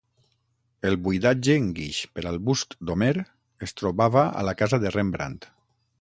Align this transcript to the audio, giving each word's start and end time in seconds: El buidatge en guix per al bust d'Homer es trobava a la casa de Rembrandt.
El 0.91 0.95
buidatge 1.07 1.57
en 1.63 1.67
guix 1.81 1.99
per 2.15 2.25
al 2.31 2.39
bust 2.47 2.75
d'Homer 2.91 3.13
es 3.69 3.77
trobava 3.83 4.25
a 4.41 4.45
la 4.49 4.57
casa 4.63 4.81
de 4.87 4.95
Rembrandt. 4.97 5.51